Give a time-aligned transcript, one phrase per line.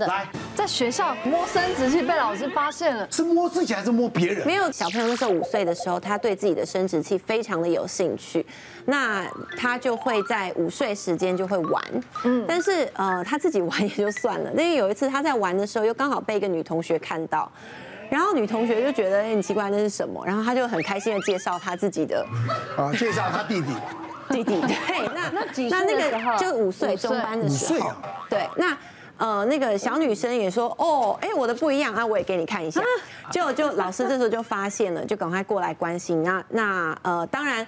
[0.00, 0.06] 的。
[0.06, 4.46] 来，在学校摸生殖器被老师发现了，是摸自己还是摸别人？
[4.46, 8.44] 没有，小朋友那时候五岁的时候，他对自己的生殖器非常的有兴趣，
[8.86, 9.24] 那
[9.56, 11.84] 他就会在午睡时间就会玩，
[12.24, 17.50] 嗯，但是呃他自己玩也就算了，因为有一次他在玩的时候，又刚好被一个女同学看到。
[18.08, 20.20] 然后女同学就觉得很奇怪，那是什么？
[20.26, 22.26] 然后他就很开心的介绍他自己的，
[22.76, 23.72] 啊，介绍他弟弟，
[24.30, 24.60] 弟弟。
[24.62, 27.96] 对，那 那几岁那那个就五岁五岁中班的时候五岁啊，
[28.28, 28.76] 对，那。
[29.20, 32.82] 呃，那个小女生也说，哦，哎，我的不一样啊，我也给你看一下。
[33.30, 36.22] 就就老师这时候就发现了，就赶快过来关心。
[36.24, 37.64] 那那呃，当然。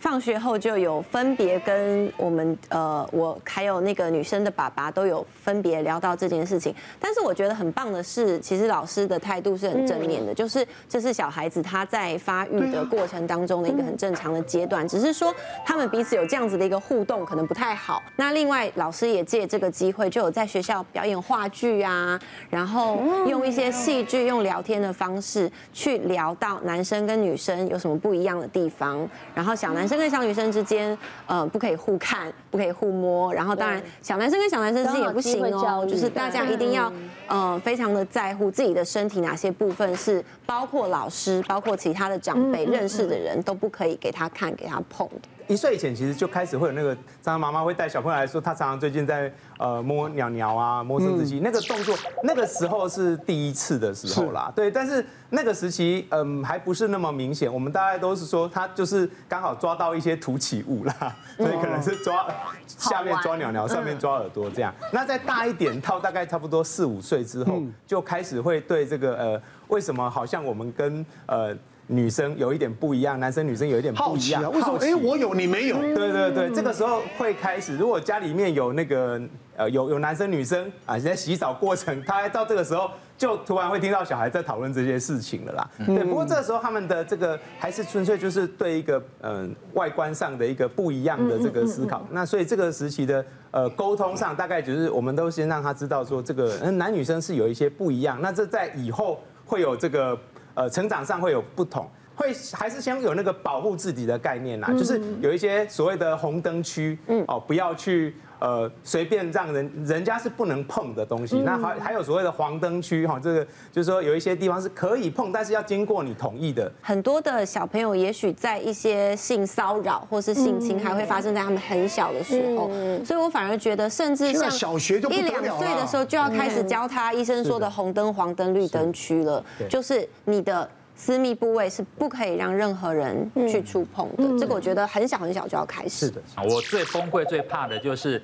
[0.00, 6.72] 放学后就有分别跟我们呃，我还有那个女生的爸爸都有分别聊到这件事情。
[7.00, 15.34] 但是我觉得很棒的是，其实老师的态度是很正面的，就是这是小孩子他在发育的过程当中的一个很正常的阶段，只是说
[15.66, 18.00] 他们彼此有这样子的一个互动可能不太好。
[18.14, 22.16] 那另外老师也借这个机会，就有在学校表演话剧啊，
[22.48, 29.87] 然后用一些戏剧用聊天的方式去聊到男生跟女生有什么不一样的地方，然后小男。
[29.88, 33.32] 男生跟小女生之间，呃，不可以互看，不可以互摸。
[33.32, 36.92] 然后，当然，小男生跟小男生之间也不行哦，就是大家一定要，
[37.28, 45.28] 呃，非常的在乎自己的身体哪些部分是包括老师、包括其他的长辈认识的人都不可以给他看、给他碰的。
[45.46, 62.26] 一岁以前其实就开始会有那个，常常妈妈会带小朋友来说，他常常最近在呃摸鸟鸟啊，摸生殖器，那个动作，那个时候是第一次的时候啦，对，但是那个时期嗯还不是那么明显，我们大概都是说他就是刚好抓到一些凸起物啦，所以可能是抓
[62.66, 64.70] 下面抓鸟鸟，上面抓耳朵这样。
[64.92, 71.56] 那再大一点，到大概差不多四五岁之后，就开始会对这个呃为什么好像我们跟呃。
[71.88, 74.42] 女生有一点不一样，男生女生有一点不一样。
[74.42, 74.78] 好奇啊，为什么？
[74.80, 75.78] 哎，我有你没有？
[75.78, 77.76] 对对对，这个时候会开始。
[77.76, 79.20] 如果家里面有那个
[79.56, 85.70] 呃有有男生女生啊，在洗澡过程，他到这个时候就突然会听到小孩在讨论这些事情了啦。
[85.86, 92.06] 对，不过这个时候他们的这个还是纯粹就是对一个嗯外观上的一个不一样的这个思考。
[92.10, 98.20] 那所以这个时期的呃沟通上，大概就是我们都先让他知道说这个嗯男女生是有一些不一样。
[98.20, 100.18] 那这在以后会有这个。
[100.58, 111.38] 呃，成长上会有不同，会还是先有那个保护自己的概念呐，就是有一些所谓的红灯区，嗯，哦，不要去呃随便让人人家是不能碰的东西。
[111.38, 116.68] 那还还有所谓的黄灯区哈，这个就是说有一些地方是可以碰，但是要经过你同意的。
[116.82, 122.68] 很多的小朋友也许在一些性骚扰或是性侵还会发生在他们很小的时候，
[123.04, 130.68] 所以我反而觉得，甚至像小学就一两岁的时候就要开始教他医生说的红灯、黄灯、绿灯区了，就是你的。
[130.98, 136.06] 私密部位是不可以让任何人去触碰的，这个我觉得很小很小就要开始。
[136.06, 138.20] 是的，我最崩溃、最怕的就是，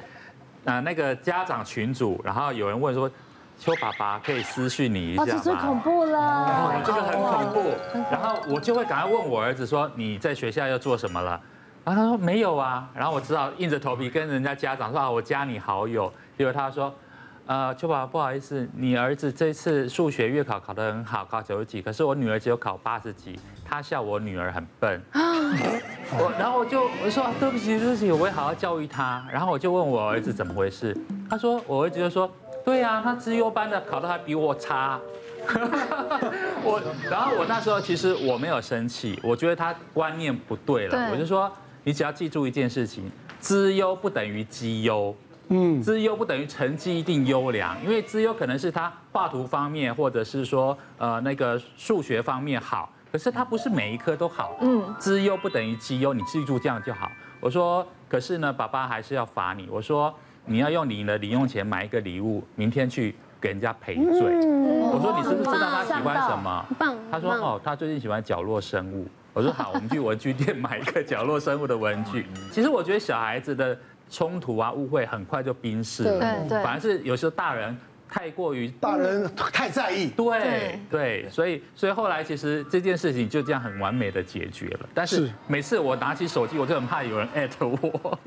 [0.65, 3.09] 呃，那个家长群组，然后有人问说，
[3.61, 5.33] 邱爸爸可以私讯你一下吗？
[5.33, 7.71] 这最恐怖了，哦，这个很恐怖。
[8.11, 11.41] 然后我就会赶快问我儿子说，你在学校要做什么了？
[11.85, 12.91] 然后他说没有啊。
[12.93, 16.13] 然后我只好硬着头皮跟人家家长说啊，我加你好友。
[16.37, 16.93] 结果他说。
[17.47, 24.99] 呃，邱爸爸，不好意思，你儿子这次数学月考考得很好，考九十几，可是我女儿只有考八十几，他笑我女儿很笨。
[25.13, 29.23] 我然后我就我说对不起对不起，我会好好教育他。
[29.31, 30.97] 然后我就问我儿子怎么回事，
[31.29, 32.31] 他说我儿子就说，
[32.65, 34.99] 对呀，他资优班的考得还比我差。
[36.65, 41.53] 我然后我那时候其实我没有生气，我觉得他观念不对了，我就说
[41.83, 45.15] 你只要记住一件事情，资优不等于绩优。
[45.49, 54.57] 嗯，资优不等于成绩一定优良，因为资优可能是他画图方面，或者是说呃那个数学方面好，可是他不是每一科都好。
[54.61, 57.11] 嗯，资优不等于绩优，你记住这样就好。
[57.41, 59.69] 我说，可是呢，爸爸还是要罚你。
[59.71, 60.13] 我说，
[60.47, 64.03] 你要用你的零用钱买一个礼物，明天去给人家赔罪。
[64.03, 66.65] 我说，你是不是知道他喜欢什么？
[66.79, 66.97] 棒。
[67.13, 69.07] 他说哦，他最近喜欢角落生物。
[69.35, 72.25] 我说好，我们去文具店买一个角落生物的文具。
[72.51, 73.79] 其实我觉得小孩子的。
[74.11, 76.21] 冲突啊，误会很快就冰释了。
[76.21, 77.77] 对对，反而是有时候大人
[78.09, 80.09] 太过于大人太在意。
[80.11, 84.89] 对对，所以所以后来其实这件事情就这样很完美的解决了。
[84.95, 88.19] 但是每次我拿起手机，我就很怕有人艾特我。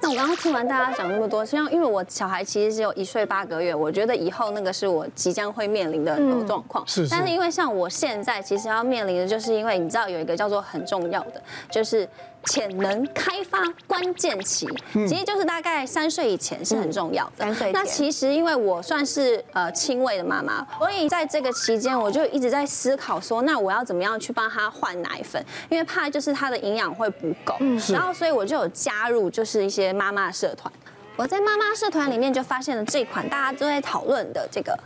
[0.00, 6.86] 那我刚刚听完大家讲那么多，实际上因为我小孩其实只有一岁八个月，我觉得以后那个是我即将会面临的很多状况。
[6.86, 7.06] 是。
[7.10, 12.08] 但是因为像我现在其实要面临的，就是因为你知道有一个叫做很重要的，就是。
[12.48, 14.66] 潜能开发关键期，
[15.06, 17.44] 其实就是大概三岁以前是很重要的。
[17.44, 17.70] 三岁。
[17.72, 25.44] 那其实因为我算是呃亲喂的妈妈，所以在这个期间我就一直在思考说，那我要怎么样去帮他换奶粉？
[25.68, 27.54] 因为怕就是他的营养会不够。
[27.60, 27.78] 嗯。
[27.90, 30.72] 然后所以我就有加入就是一些妈妈社团。
[31.16, 34.78] 我在妈妈社团里面就发现了这款大家都在讨论的这个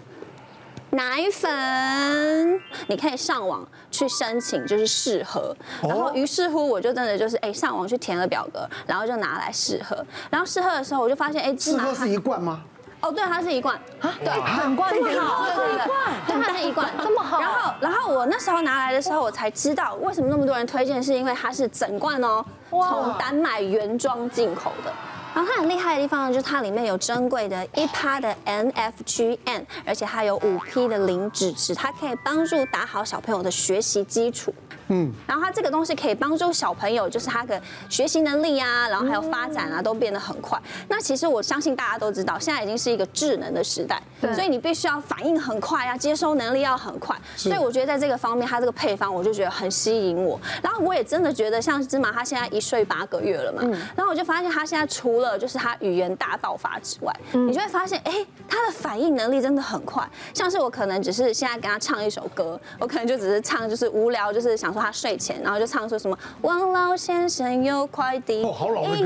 [0.94, 5.56] 奶粉，你可以上网去申请，就是试喝。
[5.82, 10.04] 然后于是乎我就真的就是哎上网去填了表格，然后就拿来试喝。
[10.28, 12.60] 然后试喝的时候我就发现哎，试喝是一罐吗？
[13.00, 15.86] 哦，对，它是一罐啊，对，很罐，这么好，对对对，
[16.26, 17.40] 对，它是一罐，这么好。
[17.40, 24.92] 然后，然后我那时候拿来的时候，我才知道为什么那么多人推荐，是因为它是整罐哦，从丹麦原装进口的。
[25.34, 34.54] 然后它很厉害的地方呢，就是它里面有珍贵的一趴的 NFGN，而且它有五 P 的磷脂质，它可以帮助打好小朋友的学习基础。
[34.88, 40.60] 嗯，然后它这个东西可以帮助小朋友，就是他的学习能力啊，然后还有发展啊，都变得很快。
[40.88, 44.02] 那其实我相信大家都知道，现在已经是一个智能的时代，
[44.34, 47.16] 所以你必须要反应很快啊，接收能力要很快。
[47.36, 50.40] 所以我觉得在这个方面，它这个配方我就觉得很吸引我。
[50.62, 53.62] 然后我也真的觉得，像芝麻，他现在一岁八个月了嘛，
[53.96, 60.08] 然后我就发现他现在除了就是他语言大爆发之外，你就会发现，哎，他的反应能力真的很快。
[60.34, 64.82] 像是我可能只是现在跟他唱一首歌，我可能就只是唱，就是无聊，就是想说。
[64.82, 68.96] 他睡前，然后就唱说什么“王老先生有快递”，哦，好老的歌。
[69.00, 69.04] 对，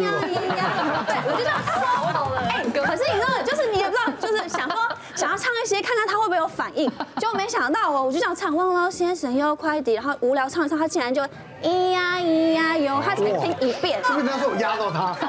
[1.27, 1.73] 我就这样说
[2.13, 2.41] 好了。
[2.41, 4.79] 哎，可是你知道，就是你也不知道，就是想说
[5.15, 6.91] 想要唱一些，看看他会不会有反应。
[7.19, 11.21] 就没想到哦，我就这样唱“王老先生有快递”，然后无聊唱一唱，他竟然就
[11.63, 14.03] 咿呀咿呀哟，他才听一遍。
[14.03, 15.15] 是不是那时候我压到他？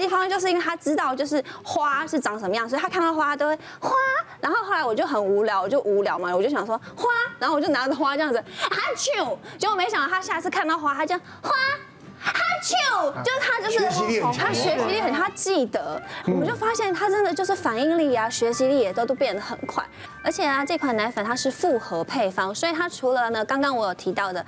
[0.00, 3.90] 地方就是因为他知道就是花是长什么样，所以他看到花都会花。
[4.40, 7.08] 然后后来我就很无聊，我就无聊嘛，我就想说花，
[7.38, 11.50] 然后我就拿着花这样子哈啾，结果没想到他下次看到花，他这样花
[12.22, 12.32] 哈
[12.62, 13.80] 啾，就是他就是
[14.32, 19.84] 他学习力很，他记得，我们就发现他真的就是反应力啊，学习力也都都变得很快。
[20.24, 24.44] 而且啊，这款奶粉它是复合配方，所以它除了呢刚刚我有提到的。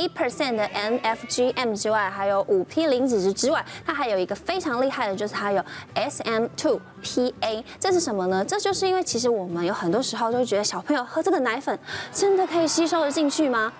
[0.00, 5.62] 一 percent 的 NFGM 之外，还有五 P 磷脂质之外，它还有一个非常厉害的，就是它有
[5.92, 7.62] S M two P A，。
[7.78, 8.42] 这是什么呢？
[8.42, 11.78] 这就是因为其实我们有很多时候都会觉得小朋友喝这个奶粉
[12.10, 13.70] 真的可以吸收的进去吗？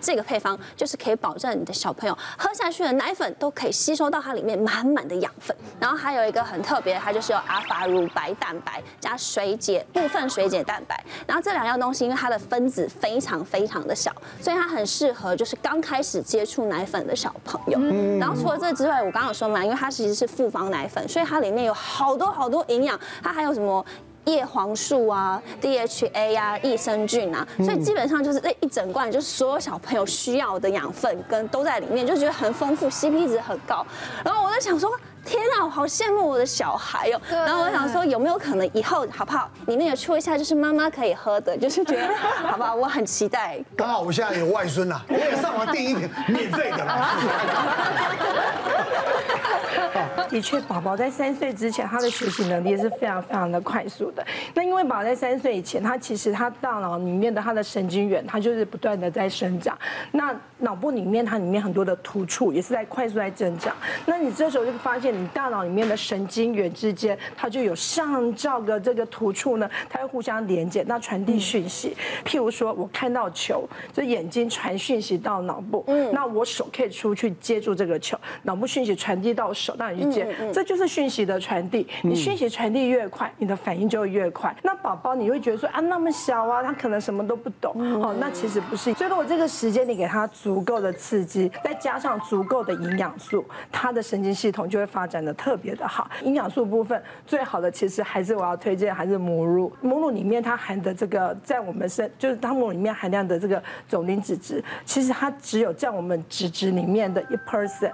[0.00, 5.56] 这个配方就是可以保证你的小朋友喝下去的奶粉都可以吸收到它里面满满的养分。
[5.78, 11.02] 然后还有一个很特别，它就是有阿法乳白蛋白加水解部分水解蛋白。
[11.26, 14.10] 然后这两样东西，因为它的分子非常非常的小，
[14.40, 17.78] 所以它很适合就是刚开始接触奶粉的小朋友。
[18.18, 22.98] 然后除了这之外，我刚刚有说嘛，因为它其实是复方奶粉，所以它里面有好多好多营养。
[23.22, 23.84] 它还有什么？
[24.26, 33.84] 叶黄素啊，DHA 啊，益生菌啊，所以基本上就是这一整罐，就是所有小朋友需要的养分跟都在里面，就觉得很丰富，CP 值很高。
[34.24, 34.90] 然后我在想说，
[35.24, 37.20] 天啊，我好羡慕我的小孩哦。
[37.30, 39.50] 然后我想说，有没有可能以后好不好？
[39.66, 42.08] 里面有出一下，就是妈妈可以喝的，就是觉得
[42.46, 42.74] 好不好？
[42.74, 43.58] 我很期待。
[43.76, 47.10] 刚好我现在有外孙啊，我也上网订一瓶免费的啦。
[50.28, 54.24] 的确，宝宝在三岁之前，他的学习能力是非常非常的快速的。
[54.54, 59.76] 那因为宝宝在三岁以前，他其实他大脑里面的他的神经元，他就是不断的在生长。
[60.12, 63.74] 那脑部里面，它里面很多的突触也是在快速在增长。
[64.04, 71.96] 那你这时候就发现，你大脑里面的神经元之间，它就有上兆个这个突触呢，它会互相连接，那传递讯息。
[72.26, 80.36] 譬如说，我看到球，就眼睛传讯息到脑部，嗯，那我手可以出去接住这个球，脑部讯息传递到手，那你去接。
[80.52, 84.54] 这就是讯息的传递，你讯息传递越快，你的反应就会越快。
[84.62, 87.72] 那宝宝你会觉得说啊，那么小啊，他可能什么都不懂
[88.02, 88.92] 哦，那其实不是。
[88.94, 96.10] 所以如果这个时间你给他足够的刺激，再加上足够的营养素，他的神经系统就会发展的特别的好。
[96.22, 107.92] 营养素部分最好的其实还是我要推荐还是母乳，母乳里面它含的这个在我们身就是它母乳里面含量的这个总磷脂质，其实它只有在我们脂质里面的一 percent。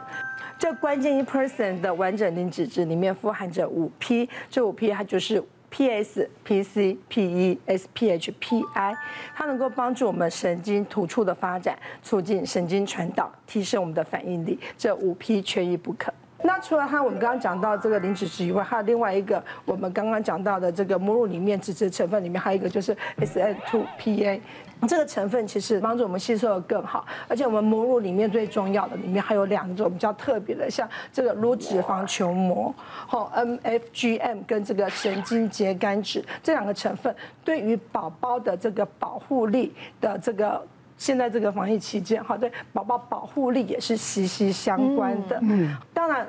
[0.58, 8.96] 这关键一 person 的完整磷脂质里面富含着五 P，这五 P 它就是 PS、PC、PE、SPH、PI，
[9.34, 14.58] 它能够帮助我们神经突触的发展，促进神经传导，提升我们的反应力。
[14.78, 16.12] 这五 P 缺一不可。
[16.42, 24.40] 那除了它，我们刚刚讲到这个磷脂质以外，还有另外一个我们刚刚讲到的这个母乳里面脂质成分里面还有一个就是 SN2PA。
[24.86, 40.62] 这个成分其实帮助我们吸收的更好，而且我们母乳里面最重要的，里面还有两种比较特别的，像这个乳脂肪球膜，好 MFGM 跟这个神经节苷脂这两个成分，对于宝宝的这个保护力的这个，
[40.96, 45.38] 现在这个防疫期间，哈，对宝宝保护力也是息息相关的。
[45.42, 46.26] 嗯，当然。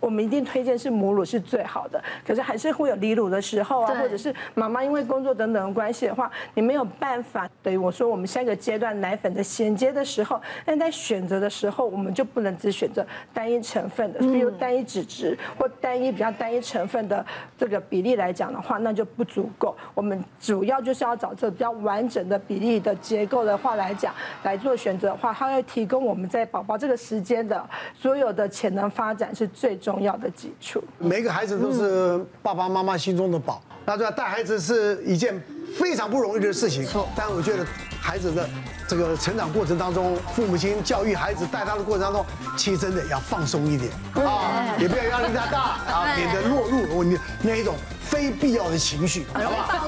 [0.00, 2.02] 我们一定推荐是母乳是最好的。
[2.26, 7.48] 可是还是会有离乳的时候啊，或者是妈妈因为工作等等的关系的话，你没有办法。
[7.62, 17.24] 等于我说我们下一个阶段奶粉的衔接的时候，但在选择的时候，我们就不能只选择单一成分的，比如单一脂质或单一比较单一成分的
[17.58, 19.76] 这个比例来讲的话，那就不足够。
[19.94, 27.62] 我们主要就是要找这个比较完整的比例的结构的话来讲来做选择的话，它会提供我们在宝宝这个时间的
[27.94, 30.84] 所有的潜能发展是最重要的基础。
[30.98, 35.42] 每个孩子都是爸爸妈妈心中的宝，那这带孩子是一件
[35.78, 36.86] 非常不容易的事情。
[37.16, 37.64] 但我觉得
[37.98, 38.46] 孩子的
[38.86, 42.26] 这个成长过程当中，父母亲教育孩子带他的过程当中，
[42.58, 47.04] 其实真的要放松一点啊，也不要压力太大 啊，免得落入我
[47.42, 49.80] 那一种非必要的情绪，好不好？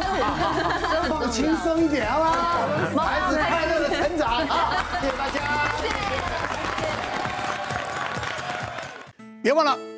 [1.08, 3.04] 放轻松一点，好不好？
[3.04, 4.86] 孩子快乐的成长啊！
[5.00, 5.40] 谢谢大家。
[9.42, 9.76] 别忘了